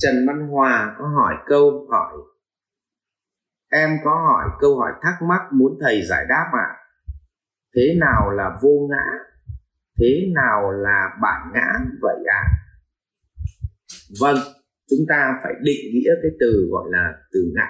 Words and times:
Trần 0.00 0.26
Văn 0.26 0.48
Hòa 0.48 0.96
có 0.98 1.08
hỏi 1.08 1.34
câu 1.46 1.86
hỏi 1.90 2.12
Em 3.72 3.90
có 4.04 4.10
hỏi 4.10 4.50
câu 4.60 4.78
hỏi 4.78 4.92
thắc 5.02 5.14
mắc 5.28 5.40
muốn 5.52 5.78
thầy 5.80 6.02
giải 6.06 6.24
đáp 6.28 6.50
ạ. 6.52 6.68
À? 6.68 6.76
Thế 7.76 7.96
nào 8.00 8.30
là 8.30 8.58
vô 8.62 8.88
ngã? 8.90 9.04
Thế 9.98 10.32
nào 10.34 10.72
là 10.72 11.08
bản 11.22 11.50
ngã 11.54 11.72
vậy 12.02 12.16
ạ? 12.26 12.42
À? 12.42 12.58
Vâng, 14.20 14.36
chúng 14.90 14.98
ta 15.08 15.40
phải 15.42 15.52
định 15.62 15.80
nghĩa 15.92 16.10
cái 16.22 16.30
từ 16.40 16.68
gọi 16.70 16.84
là 16.90 17.12
từ 17.32 17.52
ngã. 17.54 17.68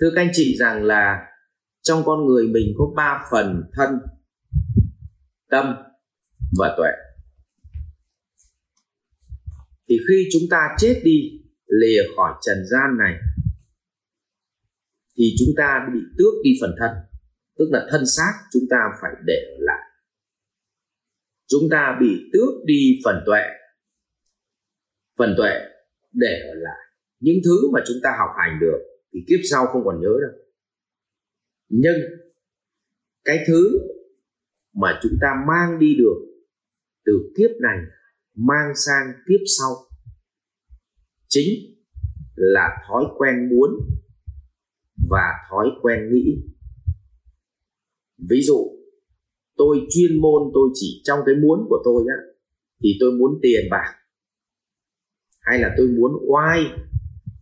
Thưa 0.00 0.10
các 0.14 0.22
anh 0.22 0.30
chị 0.32 0.56
rằng 0.58 0.84
là 0.84 1.26
trong 1.82 2.02
con 2.06 2.26
người 2.26 2.48
mình 2.48 2.74
có 2.78 2.84
ba 2.96 3.24
phần 3.30 3.70
thân, 3.72 4.00
tâm 5.50 5.76
và 6.58 6.74
tuệ 6.76 6.90
thì 9.90 9.98
khi 10.08 10.28
chúng 10.32 10.42
ta 10.50 10.76
chết 10.78 11.00
đi, 11.04 11.40
lìa 11.66 12.02
khỏi 12.16 12.34
trần 12.46 12.56
gian 12.70 12.98
này, 12.98 13.14
thì 15.16 15.34
chúng 15.38 15.54
ta 15.56 15.88
bị 15.94 16.00
tước 16.18 16.34
đi 16.44 16.50
phần 16.60 16.74
thân. 16.78 16.90
Tức 17.58 17.68
là 17.70 17.86
thân 17.90 18.06
xác 18.06 18.32
chúng 18.52 18.62
ta 18.70 18.76
phải 19.02 19.10
để 19.24 19.56
lại. 19.58 19.82
Chúng 21.46 21.62
ta 21.70 21.98
bị 22.00 22.30
tước 22.32 22.64
đi 22.64 23.00
phần 23.04 23.22
tuệ 23.26 23.42
phần 25.18 25.34
tuệ 25.36 25.52
để 26.12 26.40
lại. 26.54 26.78
Những 27.20 27.36
thứ 27.44 27.70
mà 27.72 27.80
chúng 27.86 27.96
ta 28.02 28.10
học 28.18 28.30
hành 28.38 28.58
được 28.60 28.78
thì 29.12 29.20
kiếp 29.28 29.40
sau 29.50 29.66
không 29.66 29.82
còn 29.84 30.00
nhớ 30.00 30.08
đâu. 30.20 30.40
Nhưng 31.68 31.96
cái 33.24 33.44
thứ 33.46 33.78
mà 34.74 35.00
chúng 35.02 35.12
ta 35.20 35.28
mang 35.48 35.78
đi 35.78 35.94
được 35.98 36.16
từ 37.04 37.12
kiếp 37.36 37.50
này, 37.60 37.78
mang 38.34 38.72
sang 38.86 39.12
kiếp 39.28 39.40
sau 39.58 39.89
chính 41.30 41.48
là 42.34 42.68
thói 42.88 43.04
quen 43.18 43.48
muốn 43.50 43.70
và 45.10 45.26
thói 45.50 45.66
quen 45.82 45.98
nghĩ. 46.12 46.36
Ví 48.30 48.42
dụ, 48.42 48.58
tôi 49.56 49.80
chuyên 49.90 50.20
môn, 50.20 50.42
tôi 50.54 50.68
chỉ 50.74 51.02
trong 51.04 51.20
cái 51.26 51.34
muốn 51.34 51.66
của 51.68 51.82
tôi 51.84 52.04
á 52.08 52.16
thì 52.82 52.96
tôi 53.00 53.12
muốn 53.12 53.38
tiền 53.42 53.64
bạc, 53.70 53.94
hay 55.40 55.58
là 55.58 55.74
tôi 55.76 55.86
muốn 55.86 56.12
oai, 56.28 56.60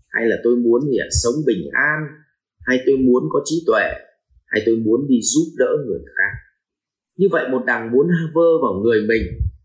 hay 0.08 0.26
là 0.26 0.36
tôi 0.44 0.56
muốn 0.56 0.82
gì 0.90 0.96
ạ, 0.98 1.08
sống 1.22 1.34
bình 1.46 1.68
an, 1.72 2.00
hay 2.60 2.78
tôi 2.86 2.96
muốn 2.96 3.22
có 3.30 3.42
trí 3.44 3.64
tuệ, 3.66 3.88
hay 4.46 4.62
tôi 4.66 4.76
muốn 4.76 5.06
đi 5.08 5.20
giúp 5.22 5.54
đỡ 5.58 5.70
người 5.86 6.00
khác. 6.06 6.32
Như 7.16 7.26
vậy 7.30 7.48
một 7.50 7.62
đằng 7.66 7.92
muốn 7.92 8.06
vơ 8.34 8.62
vào 8.62 8.74
người 8.82 9.00
mình, 9.08 9.22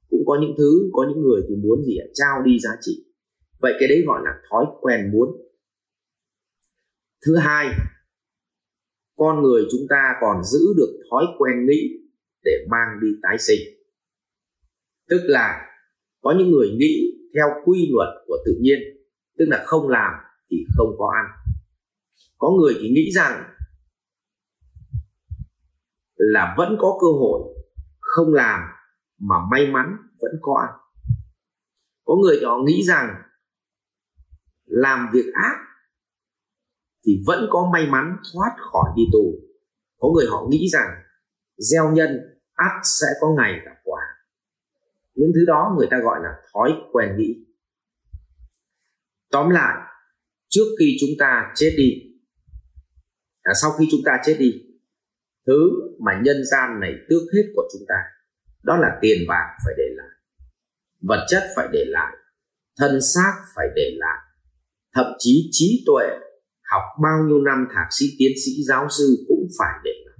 cũng 0.09 0.23
có 0.25 0.37
những 0.41 0.55
thứ, 0.57 0.89
có 0.93 1.05
những 1.09 1.23
người 1.23 1.41
thì 1.49 1.55
muốn 1.55 1.83
gì 1.85 1.97
ạ, 1.97 2.07
trao 2.13 2.43
đi 2.45 2.59
giá 2.59 2.69
trị 2.81 3.12
vậy 3.63 3.73
cái 3.79 3.89
đấy 3.89 4.03
gọi 4.07 4.21
là 4.25 4.31
thói 4.49 4.65
quen 4.81 5.11
muốn. 5.11 5.29
Thứ 7.25 7.35
hai, 7.37 7.67
con 9.15 9.41
người 9.41 9.63
chúng 9.71 9.87
ta 9.89 10.13
còn 10.21 10.43
giữ 10.43 10.59
được 10.77 10.99
thói 11.11 11.25
quen 11.37 11.65
nghĩ 11.65 11.81
để 12.43 12.51
mang 12.69 12.99
đi 13.01 13.07
tái 13.21 13.37
sinh. 13.39 13.59
Tức 15.09 15.21
là 15.23 15.65
có 16.21 16.35
những 16.37 16.51
người 16.51 16.69
nghĩ 16.79 17.13
theo 17.35 17.47
quy 17.65 17.89
luật 17.91 18.09
của 18.27 18.37
tự 18.45 18.51
nhiên, 18.61 18.79
tức 19.37 19.45
là 19.47 19.63
không 19.65 19.89
làm 19.89 20.13
thì 20.51 20.57
không 20.77 20.95
có 20.97 21.11
ăn. 21.15 21.55
Có 22.37 22.51
người 22.51 22.73
thì 22.81 22.89
nghĩ 22.89 23.11
rằng 23.11 23.43
là 26.15 26.55
vẫn 26.57 26.77
có 26.79 26.97
cơ 27.01 27.07
hội 27.07 27.41
không 27.99 28.33
làm 28.33 28.59
mà 29.19 29.35
may 29.51 29.67
mắn 29.67 29.97
vẫn 30.21 30.31
có 30.41 30.53
ăn. 30.67 30.79
Có 32.05 32.15
người 32.15 32.37
thì 32.39 32.45
họ 32.45 32.57
nghĩ 32.65 32.83
rằng 32.83 33.23
làm 34.73 35.09
việc 35.13 35.31
ác 35.33 35.57
thì 37.05 37.23
vẫn 37.27 37.47
có 37.51 37.69
may 37.73 37.87
mắn 37.87 38.17
thoát 38.33 38.55
khỏi 38.71 38.89
đi 38.95 39.03
tù. 39.13 39.33
Có 39.99 40.09
người 40.15 40.25
họ 40.29 40.47
nghĩ 40.49 40.67
rằng 40.73 40.89
gieo 41.57 41.91
nhân 41.91 42.09
ắt 42.53 42.71
sẽ 42.83 43.07
có 43.21 43.27
ngày 43.37 43.51
gặp 43.65 43.75
quả. 43.83 44.01
Những 45.15 45.31
thứ 45.35 45.45
đó 45.47 45.75
người 45.77 45.87
ta 45.91 45.97
gọi 46.03 46.19
là 46.23 46.29
thói 46.53 46.71
quen 46.91 47.09
nghĩ. 47.17 47.45
Tóm 49.31 49.49
lại 49.49 49.77
trước 50.49 50.65
khi 50.79 50.97
chúng 50.99 51.09
ta 51.19 51.51
chết 51.55 51.73
đi 51.77 52.13
à, 53.41 53.53
sau 53.61 53.71
khi 53.71 53.87
chúng 53.91 54.01
ta 54.05 54.11
chết 54.25 54.35
đi 54.39 54.51
thứ 55.47 55.71
mà 55.99 56.11
nhân 56.23 56.37
gian 56.51 56.79
này 56.79 56.93
tước 57.09 57.21
hết 57.35 57.51
của 57.55 57.63
chúng 57.73 57.85
ta 57.87 57.95
đó 58.63 58.77
là 58.77 58.97
tiền 59.01 59.17
bạc 59.27 59.57
phải 59.65 59.73
để 59.77 59.83
lại 59.95 60.09
vật 61.01 61.25
chất 61.29 61.43
phải 61.55 61.67
để 61.71 61.85
lại 61.87 62.13
thân 62.77 63.01
xác 63.01 63.33
phải 63.55 63.67
để 63.75 63.95
lại 63.97 64.22
thậm 64.93 65.05
chí 65.19 65.49
trí 65.51 65.83
tuệ, 65.85 66.05
học 66.71 66.83
bao 67.03 67.23
nhiêu 67.27 67.41
năm 67.41 67.67
thạc 67.75 67.87
sĩ, 67.91 68.05
tiến 68.17 68.31
sĩ, 68.45 68.51
giáo 68.67 68.87
sư 68.89 69.25
cũng 69.27 69.47
phải 69.59 69.79
để 69.83 69.91
lại 70.05 70.13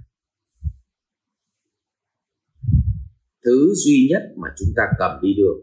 thứ 3.44 3.72
duy 3.74 4.08
nhất 4.10 4.22
mà 4.36 4.48
chúng 4.58 4.68
ta 4.76 4.82
cầm 4.98 5.10
đi 5.22 5.28
được, 5.36 5.60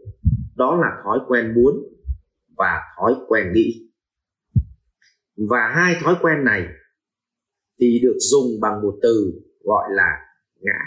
đó 0.56 0.76
là 0.80 1.02
thói 1.04 1.18
quen 1.28 1.54
muốn 1.54 1.74
và 2.56 2.80
thói 2.98 3.14
quen 3.28 3.52
nghĩ. 3.54 3.90
Và 5.36 5.72
hai 5.74 5.94
thói 6.02 6.14
quen 6.22 6.44
này 6.44 6.66
thì 7.80 8.00
được 8.02 8.16
dùng 8.18 8.60
bằng 8.60 8.82
một 8.82 8.98
từ 9.02 9.40
gọi 9.60 9.88
là 9.90 10.10
ngã. 10.60 10.80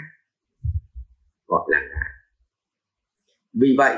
Gọi 1.46 1.66
là 1.68 1.80
ngã. 1.80 2.04
Vì 3.60 3.74
vậy, 3.78 3.96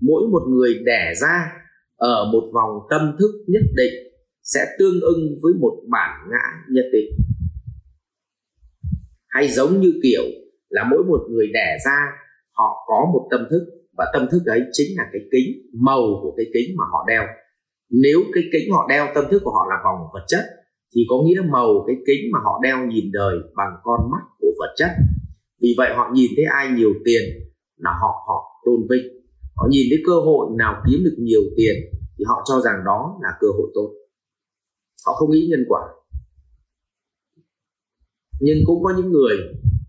mỗi 0.00 0.28
một 0.28 0.42
người 0.48 0.82
đẻ 0.84 1.14
ra 1.20 1.52
ở 1.96 2.30
một 2.32 2.50
vòng 2.54 2.86
tâm 2.90 3.16
thức 3.18 3.30
nhất 3.46 3.62
định 3.76 3.94
sẽ 4.42 4.66
tương 4.78 5.00
ưng 5.00 5.38
với 5.42 5.52
một 5.60 5.74
bản 5.90 6.28
ngã 6.30 6.74
nhất 6.74 6.84
định. 6.92 7.10
Hay 9.28 9.48
giống 9.48 9.80
như 9.80 9.92
kiểu 10.02 10.22
là 10.68 10.84
mỗi 10.90 11.04
một 11.04 11.20
người 11.30 11.46
đẻ 11.52 11.76
ra, 11.84 11.98
họ 12.52 12.84
có 12.86 13.10
một 13.12 13.28
tâm 13.30 13.40
thức 13.50 13.62
và 13.96 14.04
tâm 14.12 14.26
thức 14.30 14.42
ấy 14.46 14.60
chính 14.72 14.96
là 14.96 15.04
cái 15.12 15.22
kính 15.32 15.70
màu 15.72 16.02
của 16.22 16.34
cái 16.36 16.46
kính 16.54 16.76
mà 16.76 16.84
họ 16.92 17.04
đeo. 17.08 17.22
Nếu 17.90 18.20
cái 18.34 18.44
kính 18.52 18.72
họ 18.72 18.86
đeo, 18.88 19.06
tâm 19.14 19.24
thức 19.30 19.42
của 19.44 19.50
họ 19.50 19.66
là 19.70 19.76
vòng 19.84 20.08
vật 20.12 20.24
chất, 20.28 20.44
thì 20.94 21.00
có 21.08 21.16
nghĩa 21.24 21.40
màu 21.52 21.84
cái 21.86 21.96
kính 22.06 22.32
mà 22.32 22.38
họ 22.44 22.60
đeo 22.62 22.86
nhìn 22.86 23.04
đời 23.12 23.36
bằng 23.56 23.72
con 23.82 24.10
mắt 24.10 24.24
của 24.38 24.52
vật 24.58 24.74
chất. 24.76 24.90
Vì 25.62 25.74
vậy 25.78 25.94
họ 25.96 26.10
nhìn 26.14 26.30
thấy 26.36 26.44
ai 26.44 26.68
nhiều 26.76 26.90
tiền 27.04 27.22
là 27.76 27.90
họ 28.00 28.24
họ 28.28 28.62
tôn 28.64 28.80
vinh 28.90 29.15
họ 29.56 29.66
nhìn 29.70 29.86
thấy 29.90 29.98
cơ 30.06 30.12
hội 30.12 30.46
nào 30.58 30.82
kiếm 30.86 31.00
được 31.04 31.16
nhiều 31.18 31.40
tiền 31.56 31.74
thì 32.18 32.24
họ 32.28 32.44
cho 32.48 32.60
rằng 32.60 32.82
đó 32.84 33.18
là 33.22 33.28
cơ 33.40 33.48
hội 33.58 33.70
tốt. 33.74 33.94
Họ 35.06 35.12
không 35.12 35.30
nghĩ 35.30 35.48
nhân 35.50 35.64
quả. 35.68 35.80
Nhưng 38.40 38.58
cũng 38.66 38.84
có 38.84 38.94
những 38.96 39.12
người 39.12 39.36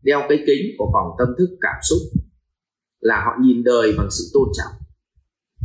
đeo 0.03 0.22
cái 0.29 0.44
kính 0.47 0.75
của 0.78 0.89
phòng 0.94 1.16
tâm 1.19 1.28
thức 1.38 1.57
cảm 1.61 1.75
xúc 1.89 1.97
là 3.00 3.23
họ 3.25 3.31
nhìn 3.41 3.63
đời 3.63 3.94
bằng 3.97 4.07
sự 4.11 4.23
tôn 4.33 4.47
trọng. 4.53 4.73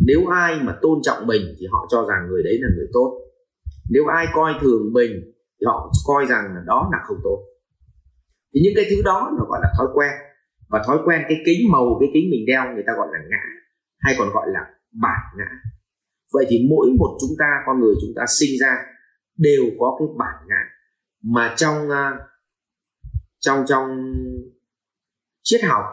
Nếu 0.06 0.26
ai 0.26 0.60
mà 0.62 0.78
tôn 0.82 0.98
trọng 1.02 1.26
mình 1.26 1.42
thì 1.58 1.66
họ 1.72 1.86
cho 1.90 2.06
rằng 2.08 2.28
người 2.28 2.42
đấy 2.42 2.58
là 2.60 2.68
người 2.76 2.86
tốt. 2.92 3.20
Nếu 3.90 4.06
ai 4.06 4.26
coi 4.34 4.52
thường 4.60 4.92
mình 4.92 5.32
thì 5.60 5.64
họ 5.66 5.92
coi 6.06 6.26
rằng 6.26 6.44
là 6.54 6.62
đó 6.66 6.88
là 6.92 6.98
không 7.06 7.18
tốt. 7.24 7.38
Thì 8.54 8.60
những 8.64 8.72
cái 8.76 8.84
thứ 8.90 9.02
đó 9.04 9.30
nó 9.38 9.44
gọi 9.48 9.60
là 9.62 9.72
thói 9.78 9.86
quen. 9.94 10.10
Và 10.68 10.82
thói 10.86 10.98
quen 11.04 11.20
cái 11.28 11.38
kính 11.46 11.70
màu, 11.70 11.96
cái 12.00 12.08
kính 12.14 12.30
mình 12.30 12.44
đeo 12.46 12.74
người 12.74 12.84
ta 12.86 12.92
gọi 12.96 13.08
là 13.12 13.18
ngã 13.30 13.61
hay 14.02 14.14
còn 14.18 14.28
gọi 14.30 14.46
là 14.50 14.60
bản 14.92 15.20
ngã. 15.36 15.50
Vậy 16.32 16.46
thì 16.48 16.66
mỗi 16.70 16.88
một 16.98 17.18
chúng 17.20 17.36
ta 17.38 17.46
con 17.66 17.80
người 17.80 17.94
chúng 18.00 18.12
ta 18.16 18.22
sinh 18.28 18.50
ra 18.60 18.76
đều 19.36 19.64
có 19.78 19.96
cái 19.98 20.08
bản 20.18 20.34
ngã 20.48 20.62
mà 21.22 21.54
trong 21.56 21.90
à, 21.90 22.12
trong 23.38 23.64
trong 23.68 24.14
triết 25.42 25.64
học 25.64 25.84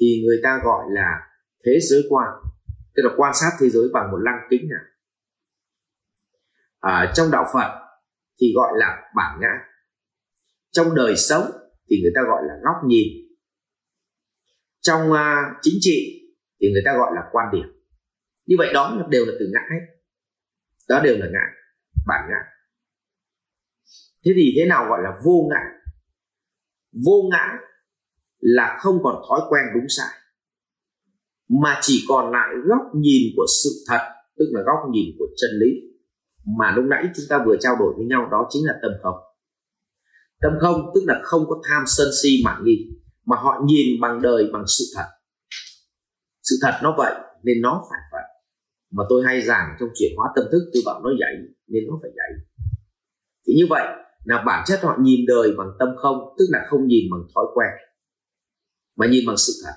thì 0.00 0.22
người 0.24 0.40
ta 0.42 0.60
gọi 0.64 0.84
là 0.90 1.20
thế 1.64 1.72
giới 1.80 2.02
quan 2.08 2.28
tức 2.94 3.02
là 3.02 3.10
quan 3.16 3.32
sát 3.40 3.50
thế 3.60 3.68
giới 3.70 3.84
bằng 3.92 4.10
một 4.10 4.16
lăng 4.16 4.46
kính 4.50 4.68
nào. 4.68 4.84
À, 6.80 7.12
trong 7.14 7.30
đạo 7.30 7.44
phật 7.54 7.80
thì 8.40 8.52
gọi 8.56 8.72
là 8.76 9.12
bản 9.16 9.38
ngã. 9.40 9.64
Trong 10.70 10.94
đời 10.94 11.16
sống 11.16 11.50
thì 11.90 12.00
người 12.02 12.12
ta 12.14 12.20
gọi 12.26 12.42
là 12.48 12.54
góc 12.64 12.76
nhìn. 12.86 13.08
Trong 14.80 15.10
uh, 15.12 15.18
chính 15.62 15.74
trị 15.80 16.19
thì 16.60 16.72
người 16.72 16.82
ta 16.84 16.92
gọi 16.96 17.10
là 17.14 17.22
quan 17.32 17.46
điểm. 17.52 17.66
Như 18.46 18.56
vậy 18.58 18.72
đó 18.74 19.06
đều 19.10 19.24
là 19.26 19.32
từ 19.40 19.46
ngã 19.52 19.60
hết. 19.60 19.86
Đó 20.88 21.00
đều 21.04 21.16
là 21.18 21.26
ngã, 21.32 21.46
bản 22.06 22.28
ngã. 22.30 22.40
Thế 24.24 24.32
thì 24.36 24.52
thế 24.56 24.66
nào 24.66 24.86
gọi 24.88 25.02
là 25.02 25.10
vô 25.24 25.48
ngã? 25.50 25.62
Vô 27.04 27.28
ngã 27.30 27.58
là 28.38 28.76
không 28.80 28.98
còn 29.02 29.22
thói 29.28 29.40
quen 29.50 29.62
đúng 29.74 29.86
sai, 29.88 30.18
mà 31.48 31.78
chỉ 31.82 32.04
còn 32.08 32.32
lại 32.32 32.48
góc 32.64 32.82
nhìn 32.94 33.22
của 33.36 33.46
sự 33.64 33.70
thật, 33.88 34.00
tức 34.38 34.44
là 34.52 34.62
góc 34.66 34.90
nhìn 34.92 35.16
của 35.18 35.26
chân 35.36 35.50
lý, 35.60 35.70
mà 36.58 36.72
lúc 36.76 36.84
nãy 36.84 37.04
chúng 37.16 37.26
ta 37.28 37.42
vừa 37.46 37.56
trao 37.60 37.76
đổi 37.78 37.94
với 37.96 38.06
nhau, 38.06 38.28
đó 38.30 38.48
chính 38.50 38.66
là 38.66 38.74
tâm 38.82 38.92
không. 39.02 39.16
Tâm 40.40 40.52
không 40.60 40.90
tức 40.94 41.00
là 41.06 41.20
không 41.22 41.44
có 41.48 41.62
tham 41.68 41.82
sân 41.86 42.08
si 42.22 42.42
mạn 42.44 42.62
nghi, 42.64 42.90
mà 43.26 43.36
họ 43.36 43.62
nhìn 43.66 44.00
bằng 44.00 44.22
đời 44.22 44.50
bằng 44.52 44.64
sự 44.66 44.84
thật 44.96 45.06
sự 46.50 46.56
thật 46.62 46.80
nó 46.82 46.94
vậy, 46.98 47.14
nên 47.42 47.60
nó 47.60 47.86
phải 47.90 48.00
vậy 48.12 48.22
mà 48.90 49.04
tôi 49.08 49.22
hay 49.26 49.42
giảng 49.42 49.76
trong 49.80 49.88
chuyển 49.94 50.12
hóa 50.16 50.28
tâm 50.36 50.44
thức, 50.52 50.70
tôi 50.72 50.82
bảo 50.86 51.00
nó 51.04 51.10
dạy, 51.20 51.32
nên 51.66 51.82
nó 51.88 51.98
phải 52.02 52.10
dạy. 52.16 52.46
Thì 53.46 53.54
như 53.56 53.66
vậy, 53.70 53.86
là 54.24 54.42
bản 54.46 54.64
chất 54.66 54.80
họ 54.82 54.98
nhìn 55.00 55.20
đời 55.26 55.54
bằng 55.58 55.68
tâm 55.78 55.88
không, 55.96 56.16
tức 56.38 56.44
là 56.48 56.58
không 56.68 56.86
nhìn 56.86 57.04
bằng 57.10 57.20
thói 57.34 57.44
quen, 57.54 57.70
mà 58.96 59.06
nhìn 59.06 59.24
bằng 59.26 59.36
sự 59.36 59.52
thật. 59.64 59.72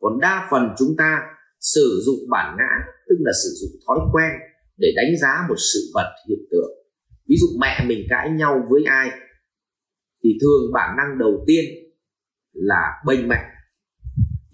Còn 0.00 0.20
đa 0.20 0.48
phần 0.50 0.74
chúng 0.78 0.94
ta 0.98 1.20
sử 1.60 2.02
dụng 2.06 2.30
bản 2.30 2.56
ngã, 2.58 2.86
tức 3.08 3.16
là 3.20 3.32
sử 3.44 3.48
dụng 3.60 3.80
thói 3.86 3.98
quen, 4.12 4.30
để 4.76 4.88
đánh 4.96 5.18
giá 5.20 5.46
một 5.48 5.56
sự 5.58 5.80
vật, 5.94 6.14
hiện 6.28 6.38
tượng. 6.50 6.70
Ví 7.28 7.36
dụ 7.40 7.46
mẹ 7.60 7.84
mình 7.86 8.06
cãi 8.10 8.30
nhau 8.30 8.66
với 8.70 8.84
ai, 8.84 9.10
thì 10.24 10.38
thường 10.40 10.72
bản 10.72 10.96
năng 10.96 11.18
đầu 11.18 11.44
tiên 11.46 11.64
là 12.52 13.02
bênh 13.06 13.28
mẹ 13.28 13.57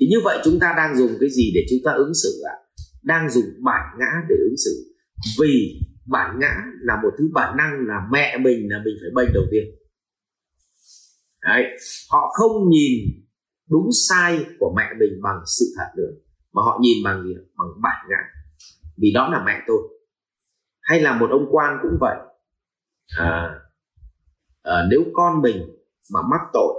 thì 0.05 0.09
như 0.11 0.21
vậy 0.25 0.39
chúng 0.45 0.59
ta 0.61 0.75
đang 0.77 0.97
dùng 0.97 1.11
cái 1.21 1.29
gì 1.31 1.53
để 1.55 1.61
chúng 1.71 1.79
ta 1.85 1.93
ứng 1.93 2.15
xử 2.15 2.43
ạ? 2.47 2.57
Đang 3.03 3.31
dùng 3.31 3.45
bản 3.65 3.83
ngã 3.99 4.13
để 4.29 4.37
ứng 4.49 4.57
xử. 4.65 4.95
Vì 5.41 5.81
bản 6.07 6.39
ngã 6.41 6.55
là 6.81 6.95
một 7.03 7.11
thứ 7.19 7.29
bản 7.35 7.57
năng 7.57 7.87
là 7.87 8.01
mẹ 8.13 8.39
mình 8.39 8.69
là 8.71 8.83
mình 8.85 8.95
phải 9.01 9.11
bênh 9.15 9.35
đầu 9.35 9.45
tiên. 9.51 9.65
Đấy. 11.43 11.65
họ 12.11 12.31
không 12.33 12.71
nhìn 12.71 12.93
đúng 13.71 13.89
sai 14.09 14.45
của 14.59 14.75
mẹ 14.77 14.91
mình 15.01 15.21
bằng 15.23 15.43
sự 15.59 15.65
thật 15.77 15.87
nữa 15.97 16.11
mà 16.53 16.63
họ 16.63 16.79
nhìn 16.83 17.05
bằng 17.05 17.23
gì 17.25 17.35
bằng 17.35 17.69
bản 17.83 18.07
ngã. 18.11 18.23
Vì 18.97 19.13
đó 19.15 19.29
là 19.33 19.43
mẹ 19.47 19.61
tôi. 19.67 19.79
Hay 20.81 21.01
là 21.01 21.19
một 21.19 21.31
ông 21.31 21.47
quan 21.51 21.79
cũng 21.83 21.99
vậy. 22.01 22.17
À, 23.19 23.61
à, 24.63 24.87
nếu 24.91 25.05
con 25.15 25.43
mình 25.43 25.57
mà 26.13 26.21
mắc 26.31 26.41
tội 26.53 26.75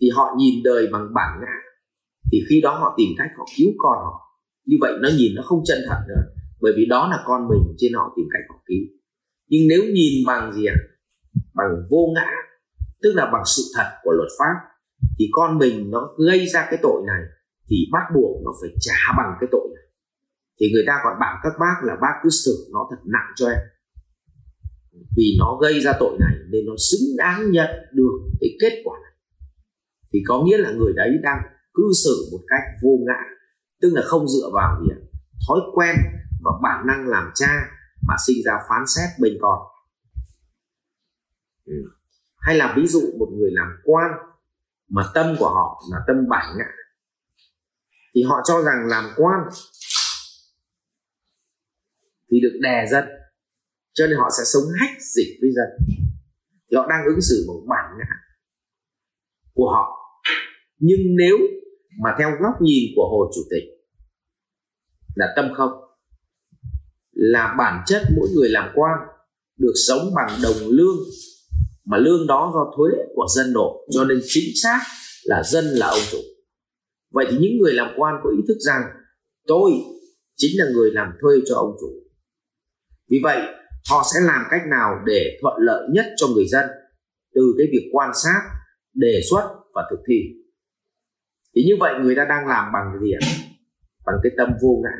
thì 0.00 0.10
họ 0.10 0.34
nhìn 0.38 0.62
đời 0.64 0.88
bằng 0.92 1.14
bản 1.14 1.40
ngã 1.40 1.67
thì 2.32 2.38
khi 2.48 2.60
đó 2.60 2.78
họ 2.78 2.94
tìm 2.96 3.08
cách 3.18 3.30
họ 3.38 3.44
cứu 3.56 3.70
con 3.78 3.98
họ. 4.04 4.14
Như 4.66 4.76
vậy 4.80 4.92
nó 5.00 5.08
nhìn 5.18 5.34
nó 5.34 5.42
không 5.42 5.62
chân 5.64 5.78
thật 5.88 6.00
nữa, 6.08 6.22
bởi 6.60 6.72
vì 6.76 6.86
đó 6.86 7.08
là 7.10 7.22
con 7.26 7.48
mình, 7.48 7.74
trên 7.78 7.92
họ 7.92 8.12
tìm 8.16 8.26
cách 8.32 8.42
họ 8.48 8.62
cứu. 8.66 8.84
Nhưng 9.48 9.68
nếu 9.68 9.82
nhìn 9.84 10.26
bằng 10.26 10.52
gì 10.52 10.66
ạ? 10.66 10.76
Bằng 11.54 11.70
vô 11.90 12.12
ngã, 12.14 12.30
tức 13.02 13.12
là 13.14 13.30
bằng 13.32 13.42
sự 13.56 13.62
thật 13.74 13.90
của 14.02 14.12
luật 14.12 14.28
pháp, 14.38 14.54
thì 15.18 15.28
con 15.32 15.58
mình 15.58 15.90
nó 15.90 16.08
gây 16.28 16.46
ra 16.46 16.66
cái 16.70 16.78
tội 16.82 17.02
này, 17.06 17.22
thì 17.70 17.76
bắt 17.92 18.02
buộc 18.14 18.42
nó 18.44 18.50
phải 18.60 18.70
trả 18.80 19.14
bằng 19.16 19.36
cái 19.40 19.48
tội 19.52 19.68
này. 19.74 19.84
Thì 20.60 20.66
người 20.72 20.84
ta 20.86 20.92
còn 21.04 21.12
bảo 21.20 21.36
các 21.42 21.52
bác 21.60 21.76
là 21.82 21.96
bác 22.00 22.14
cứ 22.22 22.28
xử 22.30 22.68
nó 22.72 22.86
thật 22.90 23.02
nặng 23.04 23.32
cho 23.36 23.48
em. 23.48 23.58
Vì 25.16 25.36
nó 25.38 25.58
gây 25.62 25.80
ra 25.80 25.92
tội 26.00 26.16
này 26.20 26.34
nên 26.50 26.66
nó 26.66 26.72
xứng 26.90 27.16
đáng 27.18 27.50
nhận 27.50 27.70
được 27.92 28.18
cái 28.40 28.50
kết 28.60 28.82
quả 28.84 28.98
này. 29.02 29.12
Thì 30.12 30.22
có 30.26 30.42
nghĩa 30.44 30.58
là 30.58 30.70
người 30.70 30.92
đấy 30.96 31.10
đang 31.22 31.38
cư 31.78 31.92
xử 32.04 32.28
một 32.32 32.42
cách 32.48 32.62
vô 32.82 32.90
ngã, 33.06 33.20
tức 33.80 33.90
là 33.92 34.02
không 34.04 34.28
dựa 34.28 34.50
vào 34.54 34.80
gì 34.82 34.94
thói 35.48 35.60
quen 35.74 35.96
và 36.44 36.50
bản 36.62 36.86
năng 36.86 37.08
làm 37.08 37.30
cha 37.34 37.70
mà 38.08 38.14
sinh 38.26 38.36
ra 38.44 38.52
phán 38.68 38.86
xét 38.86 39.08
bên 39.20 39.32
con. 39.40 39.58
Ừ. 41.64 41.74
hay 42.38 42.56
là 42.56 42.74
ví 42.76 42.86
dụ 42.86 43.00
một 43.18 43.28
người 43.38 43.50
làm 43.52 43.66
quan 43.84 44.10
mà 44.88 45.02
tâm 45.14 45.36
của 45.38 45.48
họ 45.48 45.82
là 45.90 45.98
tâm 46.06 46.16
bản 46.28 46.56
ngã, 46.58 46.70
thì 48.14 48.22
họ 48.22 48.36
cho 48.44 48.62
rằng 48.62 48.86
làm 48.86 49.04
quan 49.16 49.40
thì 52.30 52.40
được 52.40 52.58
đè 52.62 52.86
dân 52.90 53.04
cho 53.92 54.06
nên 54.06 54.18
họ 54.18 54.28
sẽ 54.38 54.44
sống 54.44 54.62
hách 54.80 55.02
dịch 55.14 55.38
với 55.40 55.50
dân. 55.52 55.98
Thì 56.70 56.76
họ 56.76 56.86
đang 56.88 57.04
ứng 57.06 57.20
xử 57.20 57.44
một 57.46 57.62
bản 57.68 57.84
ngã 57.98 58.14
của 59.54 59.70
họ. 59.70 59.98
Nhưng 60.78 61.00
nếu 61.16 61.36
mà 62.02 62.10
theo 62.18 62.30
góc 62.30 62.54
nhìn 62.60 62.84
của 62.96 63.08
hồ 63.10 63.30
chủ 63.34 63.40
tịch 63.50 63.62
là 65.14 65.26
tâm 65.36 65.48
không, 65.56 65.70
là 67.12 67.54
bản 67.58 67.82
chất 67.86 68.02
mỗi 68.16 68.28
người 68.34 68.48
làm 68.48 68.70
quan 68.74 68.98
được 69.58 69.72
sống 69.88 70.14
bằng 70.14 70.38
đồng 70.42 70.68
lương, 70.68 70.96
mà 71.84 71.98
lương 71.98 72.26
đó 72.26 72.50
do 72.54 72.72
thuế 72.76 73.04
của 73.14 73.26
dân 73.36 73.52
nộp, 73.52 73.72
cho 73.90 74.04
nên 74.04 74.20
chính 74.26 74.52
xác 74.62 74.80
là 75.24 75.42
dân 75.42 75.64
là 75.64 75.86
ông 75.86 76.00
chủ. 76.10 76.18
Vậy 77.12 77.26
thì 77.30 77.36
những 77.40 77.58
người 77.58 77.72
làm 77.72 77.94
quan 77.96 78.14
có 78.24 78.30
ý 78.30 78.38
thức 78.48 78.56
rằng 78.60 78.82
tôi 79.46 79.70
chính 80.36 80.50
là 80.54 80.64
người 80.72 80.90
làm 80.90 81.12
thuê 81.20 81.36
cho 81.46 81.54
ông 81.56 81.76
chủ. 81.80 81.88
Vì 83.10 83.18
vậy, 83.22 83.38
họ 83.90 84.04
sẽ 84.14 84.20
làm 84.26 84.42
cách 84.50 84.62
nào 84.70 84.94
để 85.06 85.38
thuận 85.42 85.54
lợi 85.58 85.88
nhất 85.92 86.06
cho 86.16 86.26
người 86.34 86.46
dân? 86.48 86.64
Từ 87.34 87.54
cái 87.58 87.66
việc 87.72 87.90
quan 87.92 88.10
sát, 88.24 88.40
đề 88.94 89.20
xuất 89.30 89.48
và 89.74 89.82
thực 89.90 89.98
thi 90.08 90.37
thì 91.54 91.64
như 91.64 91.74
vậy 91.80 91.94
người 92.02 92.16
ta 92.16 92.24
đang 92.28 92.46
làm 92.46 92.72
bằng 92.72 92.90
cái 92.92 93.00
gì 93.02 93.12
ạ? 93.12 93.22
Bằng 94.06 94.16
cái 94.22 94.32
tâm 94.36 94.48
vô 94.62 94.82
ngã. 94.82 94.96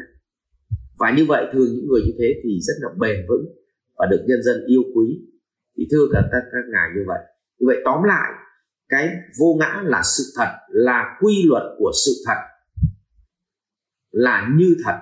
Và 0.99 1.11
như 1.17 1.25
vậy 1.29 1.47
thường 1.53 1.69
những 1.75 1.87
người 1.89 2.03
như 2.07 2.13
thế 2.19 2.41
thì 2.45 2.61
rất 2.61 2.75
là 2.81 2.89
bền 2.99 3.27
vững 3.29 3.45
và 3.97 4.07
được 4.11 4.25
nhân 4.29 4.43
dân 4.43 4.65
yêu 4.67 4.83
quý. 4.95 5.07
Thì 5.77 5.89
thưa 5.91 6.07
cả 6.13 6.23
các, 6.33 6.43
các 6.53 6.65
ngài 6.73 6.89
như 6.97 7.03
vậy. 7.07 7.19
Như 7.59 7.67
vậy 7.67 7.77
tóm 7.85 8.03
lại 8.03 8.33
cái 8.89 9.09
vô 9.41 9.57
ngã 9.61 9.83
là 9.85 10.03
sự 10.03 10.25
thật 10.37 10.51
là 10.69 11.17
quy 11.21 11.43
luật 11.47 11.63
của 11.79 11.93
sự 12.07 12.13
thật 12.27 12.41
là 14.11 14.51
như 14.55 14.77
thật. 14.85 14.99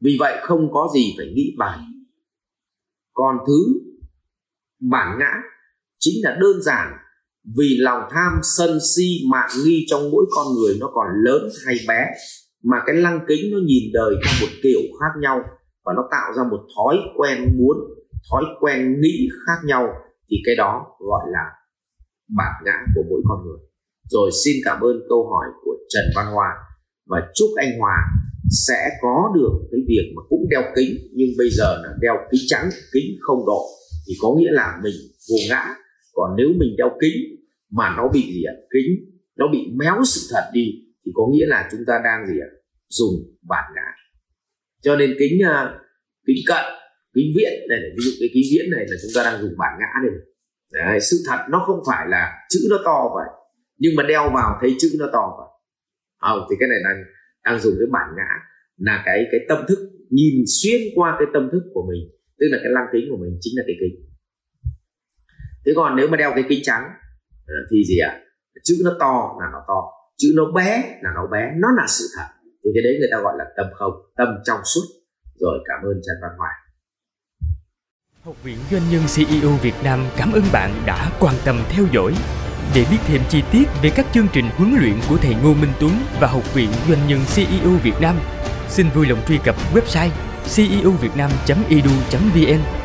Vì 0.00 0.16
vậy 0.20 0.40
không 0.42 0.72
có 0.72 0.90
gì 0.94 1.14
phải 1.18 1.26
nghĩ 1.26 1.54
bài 1.58 1.78
còn 3.14 3.36
thứ 3.46 3.80
bản 4.80 5.18
ngã 5.18 5.32
chính 5.98 6.24
là 6.24 6.36
đơn 6.40 6.62
giản 6.62 6.98
vì 7.56 7.76
lòng 7.78 8.02
tham 8.10 8.32
sân 8.42 8.78
si 8.96 9.20
mạng 9.30 9.50
nghi 9.64 9.86
trong 9.88 10.10
mỗi 10.10 10.24
con 10.30 10.46
người 10.54 10.76
nó 10.80 10.90
còn 10.94 11.06
lớn 11.24 11.48
hay 11.66 11.76
bé, 11.88 12.06
mà 12.62 12.76
cái 12.86 12.96
lăng 12.96 13.20
kính 13.28 13.50
nó 13.52 13.58
nhìn 13.66 13.82
đời 13.92 14.14
theo 14.24 14.34
một 14.40 14.52
kiểu 14.62 14.80
khác 15.00 15.20
nhau 15.20 15.40
và 15.84 15.92
nó 15.96 16.02
tạo 16.10 16.32
ra 16.36 16.42
một 16.50 16.60
thói 16.76 16.96
quen 17.16 17.56
muốn, 17.58 17.76
thói 18.30 18.44
quen 18.60 19.00
nghĩ 19.00 19.28
khác 19.46 19.58
nhau, 19.64 19.88
thì 20.30 20.36
cái 20.46 20.56
đó 20.56 20.86
gọi 20.98 21.24
là 21.32 21.44
bản 22.36 22.52
ngã 22.64 22.78
của 22.94 23.02
mỗi 23.10 23.20
con 23.28 23.38
người. 23.46 23.58
Rồi 24.10 24.30
xin 24.44 24.56
cảm 24.64 24.80
ơn 24.80 25.00
câu 25.08 25.28
hỏi 25.30 25.46
của 25.64 25.76
Trần 25.88 26.04
Văn 26.16 26.26
Hòa 26.34 26.50
và 27.06 27.18
chúc 27.34 27.48
anh 27.56 27.78
Hòa 27.80 27.96
sẽ 28.66 28.88
có 29.02 29.32
được 29.34 29.68
cái 29.70 29.80
việc 29.88 30.12
mà 30.16 30.22
cũng 30.28 30.40
đeo 30.50 30.62
kính, 30.76 30.90
nhưng 31.12 31.28
bây 31.38 31.50
giờ 31.50 31.80
là 31.82 31.88
đeo 32.00 32.14
kính 32.30 32.42
trắng, 32.46 32.70
kính 32.92 33.04
không 33.20 33.46
độ, 33.46 33.66
thì 34.06 34.14
có 34.22 34.34
nghĩa 34.38 34.50
là 34.50 34.80
mình 34.82 34.94
vô 35.30 35.36
ngã 35.48 35.74
còn 36.14 36.36
nếu 36.36 36.48
mình 36.56 36.74
đeo 36.78 36.90
kính 37.00 37.16
mà 37.70 37.94
nó 37.96 38.08
bị 38.14 38.22
gì 38.22 38.42
ạ? 38.44 38.54
Kính 38.70 38.90
nó 39.36 39.48
bị 39.52 39.58
méo 39.74 40.04
sự 40.04 40.20
thật 40.34 40.50
đi 40.52 40.66
thì 41.04 41.12
có 41.14 41.22
nghĩa 41.32 41.46
là 41.46 41.68
chúng 41.72 41.80
ta 41.86 42.00
đang 42.04 42.26
gì 42.26 42.34
ạ? 42.40 42.50
Dùng 42.88 43.14
bản 43.48 43.64
ngã. 43.74 43.88
Cho 44.82 44.96
nên 44.96 45.14
kính 45.18 45.42
à, 45.44 45.74
kính 46.26 46.36
cận 46.46 46.64
kính 47.14 47.32
viễn 47.36 47.52
này 47.68 47.80
ví 47.96 48.04
dụ 48.04 48.10
cái 48.20 48.28
kính 48.34 48.44
viễn 48.52 48.70
này 48.76 48.84
là 48.88 48.96
chúng 49.02 49.10
ta 49.14 49.30
đang 49.30 49.42
dùng 49.42 49.54
bản 49.58 49.72
ngã 49.80 49.92
đây 50.02 50.12
Đấy, 50.72 51.00
sự 51.00 51.16
thật 51.26 51.38
nó 51.50 51.64
không 51.66 51.80
phải 51.88 52.06
là 52.08 52.32
chữ 52.50 52.60
nó 52.70 52.78
to 52.84 53.10
vậy 53.14 53.28
nhưng 53.78 53.96
mà 53.96 54.02
đeo 54.02 54.30
vào 54.34 54.58
thấy 54.60 54.74
chữ 54.78 54.88
nó 54.98 55.06
to 55.12 55.24
vậy. 55.38 55.48
À, 56.18 56.30
thì 56.50 56.56
cái 56.60 56.68
này 56.68 56.78
đang 56.84 57.04
đang 57.44 57.60
dùng 57.60 57.74
cái 57.78 57.88
bản 57.92 58.08
ngã 58.16 58.30
là 58.76 59.02
cái 59.06 59.24
cái 59.32 59.40
tâm 59.48 59.58
thức 59.68 59.78
nhìn 60.10 60.34
xuyên 60.46 60.80
qua 60.94 61.16
cái 61.18 61.26
tâm 61.34 61.48
thức 61.52 61.62
của 61.74 61.84
mình 61.90 62.02
tức 62.38 62.46
là 62.50 62.58
cái 62.62 62.72
lăng 62.72 62.88
kính 62.92 63.04
của 63.10 63.16
mình 63.16 63.38
chính 63.40 63.54
là 63.56 63.62
cái 63.66 63.76
kính 63.80 63.94
thế 65.66 65.72
còn 65.76 65.96
nếu 65.96 66.08
mà 66.08 66.16
đeo 66.16 66.32
cái 66.34 66.44
kính 66.48 66.60
trắng 66.62 66.82
ờ, 67.46 67.54
thì 67.70 67.84
gì 67.84 67.98
ạ 67.98 68.10
à? 68.10 68.20
chữ 68.64 68.74
nó 68.84 68.90
to 69.00 69.36
là 69.40 69.46
nó 69.52 69.58
to 69.68 69.82
chữ 70.16 70.28
nó 70.36 70.42
bé 70.54 70.98
là 71.02 71.10
nó 71.14 71.26
bé 71.32 71.52
nó 71.56 71.68
là 71.76 71.86
sự 71.88 72.04
thật 72.16 72.26
thì 72.64 72.70
cái 72.74 72.82
đấy 72.82 72.96
người 73.00 73.08
ta 73.12 73.18
gọi 73.22 73.34
là 73.38 73.44
tâm 73.56 73.66
không 73.74 73.92
tâm 74.16 74.28
trong 74.44 74.60
suốt 74.74 74.84
rồi 75.40 75.58
cảm 75.68 75.84
ơn 75.84 76.00
trần 76.06 76.16
văn 76.22 76.30
hoài 76.38 76.54
Học 78.24 78.44
viện 78.44 78.58
Doanh 78.70 78.82
nhân 78.90 79.02
CEO 79.16 79.50
Việt 79.62 79.74
Nam 79.84 80.06
cảm 80.16 80.32
ơn 80.32 80.42
bạn 80.52 80.70
đã 80.86 81.10
quan 81.20 81.34
tâm 81.44 81.56
theo 81.68 81.84
dõi. 81.92 82.14
Để 82.74 82.86
biết 82.90 82.98
thêm 83.06 83.20
chi 83.28 83.42
tiết 83.52 83.64
về 83.82 83.90
các 83.96 84.06
chương 84.12 84.26
trình 84.32 84.44
huấn 84.56 84.74
luyện 84.80 84.94
của 85.08 85.16
thầy 85.16 85.34
Ngô 85.34 85.54
Minh 85.54 85.72
Tuấn 85.80 85.92
và 86.20 86.26
Học 86.26 86.54
viện 86.54 86.70
Doanh 86.88 87.08
nhân 87.08 87.20
CEO 87.34 87.70
Việt 87.82 88.00
Nam, 88.00 88.16
xin 88.68 88.86
vui 88.94 89.06
lòng 89.06 89.18
truy 89.28 89.38
cập 89.44 89.54
website 89.74 90.10
ceovietnam.edu.vn 90.56 92.83